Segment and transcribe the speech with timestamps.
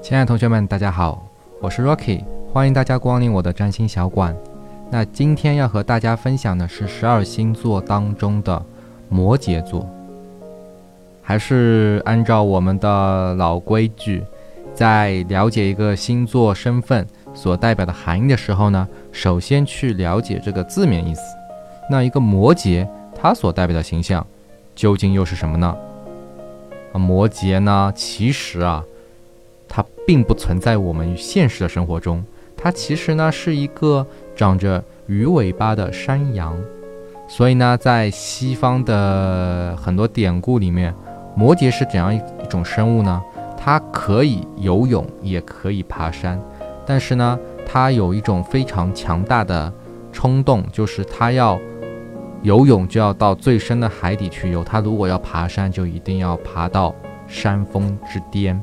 [0.00, 1.26] 亲爱的同学们，大家好，
[1.60, 4.34] 我是 Rocky，欢迎大家光临我的占星小馆。
[4.90, 8.64] 那今天要和大家分享的是十二星座当中的
[9.08, 9.86] 摩羯座。
[11.20, 14.22] 还是按照我们的老规矩，
[14.72, 17.04] 在了解一个星座身份
[17.34, 21.22] 所代表的含义的时候呢，首先去了解这个字面意思。
[21.90, 24.24] 那一个摩羯，它所代表的形象
[24.76, 25.76] 究竟又是什么呢？
[26.92, 28.82] 啊，摩羯呢，其实啊。
[30.08, 32.24] 并不存在我们现实的生活中，
[32.56, 36.56] 它其实呢是一个长着鱼尾巴的山羊，
[37.28, 40.94] 所以呢，在西方的很多典故里面，
[41.36, 43.22] 摩羯是怎样一种生物呢？
[43.54, 46.40] 它可以游泳，也可以爬山，
[46.86, 49.70] 但是呢，它有一种非常强大的
[50.10, 51.60] 冲动，就是它要
[52.40, 56.94] 游泳就要到最深的海底去游，它如果要爬山，就一定要爬到
[57.26, 58.58] 山峰之巅。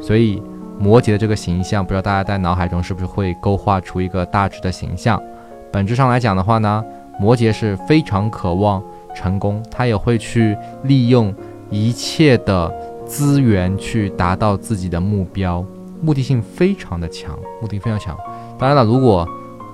[0.00, 0.42] 所以，
[0.82, 5.22] 摩羯的这个形象，不知道大家在脑海中是不是会勾画出一个大致的形象？
[5.70, 6.84] 本质上来讲的话呢，
[7.20, 8.82] 摩羯是非常渴望
[9.14, 11.32] 成功，他也会去利用
[11.70, 12.68] 一切的
[13.06, 15.64] 资源去达到自己的目标，
[16.00, 18.18] 目的性非常的强，目的非常强。
[18.58, 19.24] 当然了，如果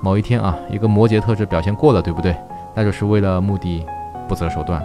[0.02, 2.36] 某一天啊，一个摩羯特质表现过了，对不对？
[2.74, 3.82] 那就是为了目的
[4.28, 4.84] 不择手段。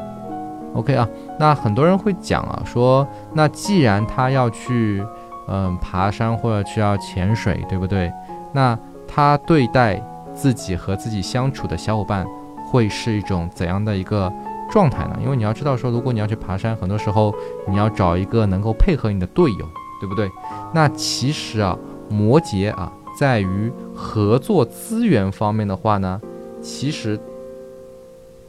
[0.74, 1.06] OK 啊，
[1.38, 5.04] 那很多人会讲啊，说那既然他要去。
[5.48, 8.12] 嗯，爬山或者需要潜水，对不对？
[8.54, 8.78] 那
[9.08, 10.02] 他对待
[10.34, 12.26] 自己和自己相处的小伙伴，
[12.72, 14.32] 会是一种怎样的一个
[14.72, 15.18] 状态呢？
[15.22, 17.34] 因为你要知道，说如果你要去爬山，很多时候
[17.68, 19.66] 你要找一个能够配合你的队友，
[20.00, 20.30] 对不对？
[20.74, 21.78] 那其实啊，
[22.10, 26.22] 摩羯啊，在于合作资源方面的话呢，
[26.62, 27.20] 其实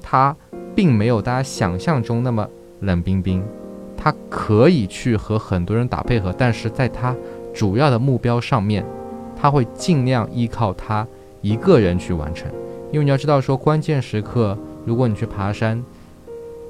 [0.00, 0.34] 他
[0.74, 2.48] 并没有大家想象中那么
[2.80, 3.42] 冷冰冰。
[4.04, 7.16] 他可以去和很多人打配合，但是在他
[7.54, 8.84] 主要的目标上面，
[9.34, 11.08] 他会尽量依靠他
[11.40, 12.52] 一个人去完成。
[12.92, 15.82] 因为你要知道，说关键时刻，如果你去爬山，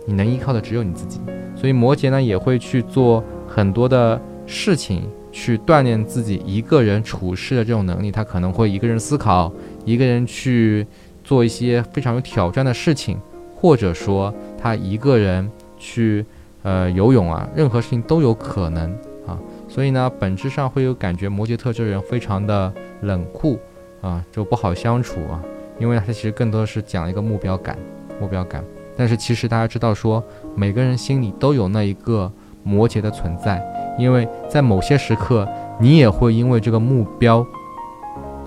[0.07, 1.21] 你能依靠的只有你自己。
[1.57, 5.03] 所以摩羯呢，也会去做很多的事情，
[5.33, 8.13] 去锻炼自己一个人处事的这种能力。
[8.13, 9.53] 他可能会一个人思考，
[9.85, 10.87] 一个人去
[11.25, 13.19] 做一些非常有挑战的事情，
[13.57, 16.25] 或者说他一个人去。
[16.65, 18.91] 呃，游泳啊，任何事情都有可能
[19.27, 19.39] 啊，
[19.69, 23.59] 所以呢，本质上会有感觉摩羯特质人非常的冷酷
[24.01, 25.41] 啊，就不好相处啊，
[25.79, 27.79] 因为他其实更多的是讲一个目标感，
[28.19, 28.65] 目标感。
[28.97, 30.25] 但是其实大家知道说，
[30.55, 32.33] 每个人心里都有那一个
[32.63, 33.63] 摩羯的存在，
[33.99, 35.47] 因为在某些时刻，
[35.79, 37.47] 你也会因为这个目标，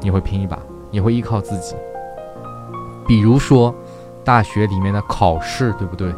[0.02, 0.58] 你会拼一把，
[0.90, 1.76] 你会依靠自己。
[3.08, 3.76] 比如说，
[4.24, 6.12] 大学里面的考试，对不对？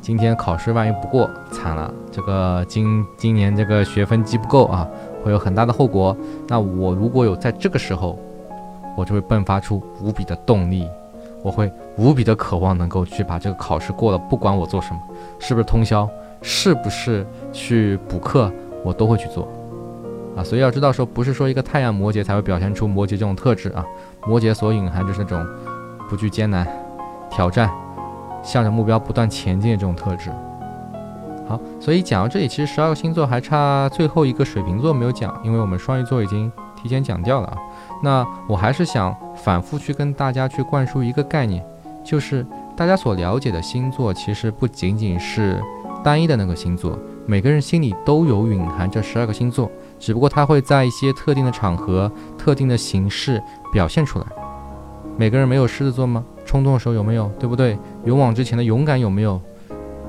[0.00, 1.92] 今天考试万一不过，惨了！
[2.10, 4.88] 这个今今年这个学分积不够啊，
[5.22, 6.16] 会有很大的后果。
[6.48, 8.18] 那我如果有在这个时候，
[8.96, 10.88] 我就会迸发出无比的动力，
[11.42, 15.00] 我会无比的渴望能够去把这个考试过了，不管我做什么，
[15.38, 16.08] 是不是通宵，
[16.40, 18.50] 是不是去补课，
[18.82, 19.46] 我都会去做
[20.34, 20.42] 啊！
[20.42, 23.84] 所以要知道说，不是说一个太阳摩羯才会表现出摩羯这种特质啊，
[24.26, 25.46] 摩羯所隐含就是那种
[26.08, 26.66] 不惧艰难
[27.30, 27.70] 挑战。
[28.42, 30.30] 向着目标不断前进的这种特质。
[31.48, 37.56] 好，所以讲到这里，其实十二个星座还差最后一个水瓶座没有讲，因为我们双鱼座已经提前讲掉了啊。
[38.02, 41.64] 那我还是想反复去跟大家去灌输一个概念，
[42.04, 42.46] 就是
[42.76, 45.60] 大家所了解的星座其实不仅仅是
[46.04, 46.96] 单一的那个星座，
[47.26, 49.68] 每个人心里都有蕴含着十二个星座，
[49.98, 54.26] 只不过它会在一些特定的场合、特定的形式表现出来。
[55.16, 56.24] 每个人没有狮子座吗？
[56.46, 57.28] 冲动的时候有没有？
[57.38, 57.76] 对不对？
[58.04, 59.40] 勇往直前的勇敢有没有？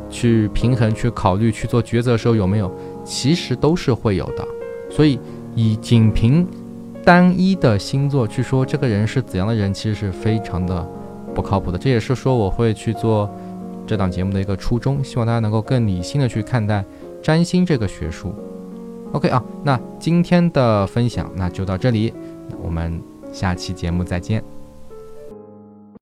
[0.09, 2.69] 去平衡、去考虑、去做抉择的时候有没有？
[3.05, 4.45] 其实都是会有的。
[4.89, 5.17] 所以
[5.55, 6.45] 以仅凭
[7.03, 10.85] 单一的星座去说这个人是怎样的人，其实是非常的
[11.33, 11.77] 不靠谱的。
[11.77, 13.29] 这也是说我会去做
[13.87, 16.83] 这档节目的一个初衷，希望大家能够更理性的去看待
[17.23, 18.35] 占星这个学术。
[19.13, 22.13] OK 啊，那今天的分享那就到这里，
[22.61, 23.01] 我们
[23.31, 24.60] 下期节目再见。